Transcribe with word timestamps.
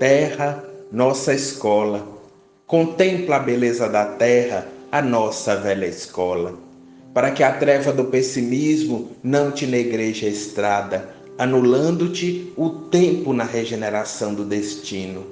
Terra, 0.00 0.64
nossa 0.90 1.34
escola. 1.34 2.08
Contempla 2.66 3.36
a 3.36 3.38
beleza 3.38 3.86
da 3.86 4.06
terra, 4.06 4.66
a 4.90 5.02
nossa 5.02 5.54
velha 5.56 5.84
escola. 5.84 6.54
Para 7.12 7.32
que 7.32 7.42
a 7.42 7.52
treva 7.52 7.92
do 7.92 8.06
pessimismo 8.06 9.10
não 9.22 9.50
te 9.50 9.66
negreje 9.66 10.24
a 10.24 10.30
estrada, 10.30 11.10
anulando-te 11.36 12.50
o 12.56 12.70
tempo 12.70 13.34
na 13.34 13.44
regeneração 13.44 14.32
do 14.32 14.42
destino. 14.42 15.22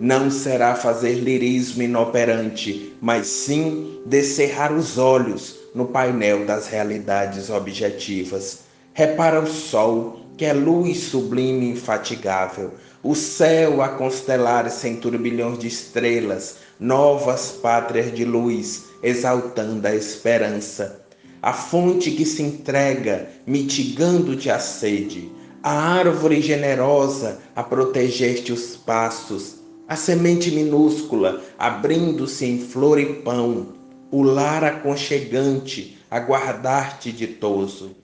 Não 0.00 0.30
será 0.30 0.74
fazer 0.74 1.16
lirismo 1.16 1.82
inoperante, 1.82 2.94
mas 3.02 3.26
sim 3.26 4.00
descerrar 4.06 4.72
os 4.72 4.96
olhos 4.96 5.54
no 5.74 5.88
painel 5.88 6.46
das 6.46 6.66
realidades 6.66 7.50
objetivas. 7.50 8.60
Repara 8.94 9.38
o 9.38 9.46
sol, 9.46 10.20
que 10.38 10.46
é 10.46 10.54
luz 10.54 10.96
sublime 10.96 11.66
e 11.66 11.70
infatigável, 11.72 12.70
o 13.04 13.14
céu 13.14 13.82
a 13.82 13.88
constelar-se 13.90 14.88
em 14.88 14.96
turbilhões 14.96 15.58
de 15.58 15.68
estrelas, 15.68 16.56
novas 16.80 17.50
pátrias 17.50 18.10
de 18.10 18.24
luz, 18.24 18.84
exaltando 19.02 19.86
a 19.86 19.94
esperança. 19.94 21.04
A 21.42 21.52
fonte 21.52 22.10
que 22.12 22.24
se 22.24 22.42
entrega, 22.42 23.28
mitigando-te 23.46 24.48
a 24.48 24.58
sede, 24.58 25.30
a 25.62 25.70
árvore 25.70 26.40
generosa 26.40 27.40
a 27.54 27.62
proteger-te 27.62 28.50
os 28.50 28.74
passos, 28.74 29.56
a 29.86 29.96
semente 29.96 30.50
minúscula 30.50 31.42
abrindo-se 31.58 32.46
em 32.46 32.58
flor 32.58 32.98
e 32.98 33.16
pão, 33.16 33.74
o 34.10 34.22
lar 34.22 34.64
aconchegante 34.64 35.98
a 36.10 36.18
guardar-te 36.20 37.12
ditoso. 37.12 38.03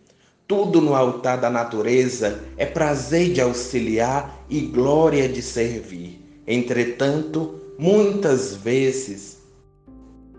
Tudo 0.50 0.80
no 0.80 0.96
altar 0.96 1.38
da 1.38 1.48
natureza 1.48 2.42
é 2.56 2.66
prazer 2.66 3.32
de 3.32 3.40
auxiliar 3.40 4.44
e 4.50 4.62
glória 4.62 5.28
de 5.28 5.40
servir. 5.40 6.20
Entretanto, 6.44 7.54
muitas 7.78 8.56
vezes 8.56 9.38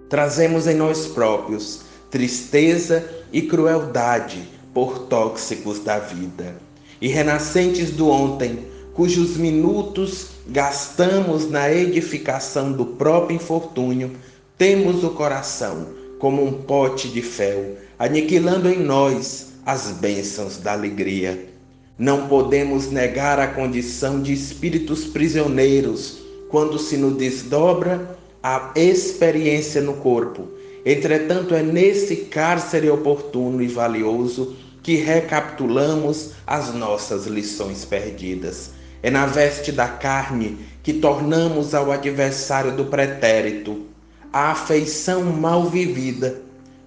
trazemos 0.10 0.68
em 0.68 0.76
nós 0.76 1.08
próprios 1.08 1.84
tristeza 2.10 3.10
e 3.32 3.44
crueldade 3.44 4.46
por 4.74 5.00
tóxicos 5.08 5.80
da 5.80 5.98
vida. 5.98 6.58
E 7.00 7.08
renascentes 7.08 7.92
do 7.92 8.10
ontem, 8.10 8.68
cujos 8.94 9.38
minutos 9.38 10.32
gastamos 10.46 11.50
na 11.50 11.72
edificação 11.72 12.74
do 12.74 12.86
próprio 12.86 13.38
infortúnio, 13.38 14.12
temos 14.58 15.06
o 15.06 15.12
coração 15.12 15.88
como 16.20 16.44
um 16.44 16.52
pote 16.52 17.08
de 17.08 17.22
fel, 17.22 17.78
aniquilando 17.98 18.70
em 18.70 18.78
nós 18.78 19.51
as 19.66 19.92
bênçãos 19.92 20.58
da 20.58 20.74
alegria. 20.74 21.50
Não 21.98 22.28
podemos 22.28 22.90
negar 22.90 23.40
a 23.40 23.48
condição 23.48 24.22
de 24.22 24.34
espíritos 24.34 25.06
prisioneiros 25.06 26.20
quando 26.50 26.80
se 26.80 26.98
nos 26.98 27.16
desdobra 27.16 28.18
a 28.42 28.72
experiência 28.76 29.82
no 29.82 29.94
corpo. 29.94 30.48
Entretanto, 30.86 31.54
é 31.54 31.62
nesse 31.62 32.16
cárcere 32.16 32.90
oportuno 32.90 33.62
e 33.62 33.68
valioso 33.68 34.56
que 34.82 34.96
recapitulamos 34.96 36.32
as 36.46 36.74
nossas 36.74 37.28
lições 37.28 37.86
perdidas. 37.86 38.72
É 39.04 39.12
na 39.12 39.28
veste 39.28 39.72
da 39.72 39.88
carne 39.88 40.58
que 40.82 40.94
tornamos 40.94 41.76
ao 41.76 41.92
adversário 41.92 42.76
do 42.76 42.86
pretérito 42.86 43.86
a 44.34 44.52
afeição 44.52 45.24
mal 45.24 45.66
vivida 45.70 46.42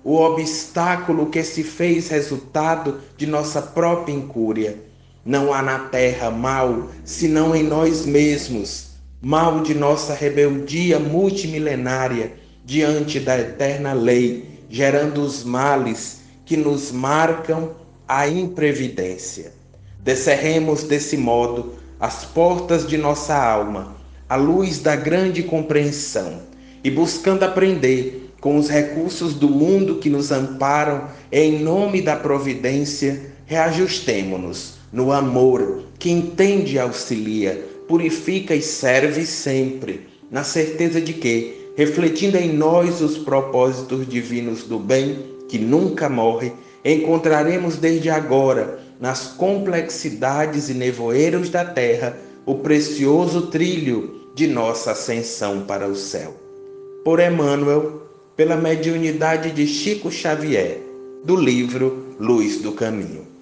o 0.05 0.17
obstáculo 0.17 1.31
que 1.31 1.43
se 1.43 1.65
fez 1.65 2.09
resultado 2.09 3.01
de 3.17 3.27
nossa 3.27 3.63
própria 3.63 4.13
incúria. 4.13 4.79
Não 5.25 5.55
há 5.55 5.63
na 5.63 5.79
terra 5.79 6.31
mal 6.31 6.91
senão 7.03 7.57
em 7.57 7.63
nós 7.63 8.05
mesmos, 8.05 8.91
mal 9.23 9.63
de 9.63 9.75
nossa 9.75 10.13
rebeldia 10.13 10.99
multimilenária 10.99 12.35
diante 12.63 13.19
da 13.19 13.39
eterna 13.39 13.95
lei, 13.95 14.61
gerando 14.69 15.23
os 15.23 15.43
males 15.43 16.21
que 16.45 16.57
nos 16.57 16.93
marcam 16.93 17.71
a 18.07 18.29
imprevidência. 18.29 19.53
Descerremos 20.01 20.83
desse 20.83 21.17
modo 21.17 21.77
as 21.99 22.27
portas 22.27 22.87
de 22.87 22.99
nossa 22.99 23.35
alma, 23.35 23.97
à 24.29 24.37
luz 24.37 24.81
da 24.81 24.95
grande 24.95 25.43
compreensão, 25.43 26.43
e 26.83 26.91
buscando 26.91 27.45
aprender 27.45 28.34
com 28.45 28.59
os 28.59 28.69
recursos 28.69 29.33
do 29.33 29.49
mundo 29.49 29.95
que 29.95 30.11
nos 30.11 30.31
amparam, 30.31 31.09
em 31.33 31.61
nome 31.61 32.03
da 32.03 32.15
providência, 32.15 33.33
reajustemo-nos 33.47 34.75
no 34.93 35.13
amor 35.13 35.85
que 35.99 36.11
entende 36.11 36.75
e 36.75 36.79
auxilia, 36.79 37.67
purifica 37.89 38.55
e 38.55 38.61
serve 38.61 39.25
sempre, 39.25 40.07
na 40.31 40.45
certeza 40.45 41.01
de 41.01 41.15
que, 41.15 41.71
refletindo 41.75 42.37
em 42.37 42.53
nós 42.53 43.01
os 43.01 43.17
propósitos 43.17 44.07
divinos 44.07 44.65
do 44.65 44.79
bem 44.79 45.25
que 45.49 45.59
nunca 45.59 46.11
morre, 46.11 46.53
encontraremos 46.85 47.79
desde 47.79 48.11
agora, 48.11 48.79
nas 49.01 49.27
complexidades 49.27 50.69
e 50.69 50.75
nevoeiros 50.75 51.49
da 51.49 51.65
terra, 51.65 52.15
o 52.45 52.57
precioso 52.57 53.47
trilho 53.47 54.29
de 54.35 54.47
nossa 54.47 54.91
ascensão 54.91 55.63
para 55.63 55.89
o 55.89 55.97
céu. 55.97 56.35
Por 57.03 57.21
Emmanuel, 57.21 58.05
pela 58.37 58.57
mediunidade 58.57 59.51
de 59.51 59.67
Chico 59.67 60.11
Xavier, 60.11 60.81
do 61.25 61.37
livro 61.37 62.17
Luz 62.19 62.61
do 62.61 62.73
Caminho. 62.73 63.34